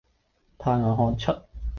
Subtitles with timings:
[0.57, 1.31] 怕我看出，